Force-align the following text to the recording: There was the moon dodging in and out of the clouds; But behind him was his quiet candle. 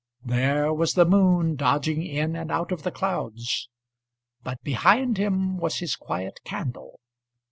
There 0.25 0.73
was 0.73 0.95
the 0.95 1.05
moon 1.05 1.55
dodging 1.55 2.01
in 2.03 2.35
and 2.35 2.51
out 2.51 2.71
of 2.71 2.81
the 2.81 2.89
clouds; 2.89 3.69
But 4.41 4.59
behind 4.63 5.17
him 5.19 5.57
was 5.57 5.77
his 5.77 5.95
quiet 5.95 6.39
candle. 6.43 6.99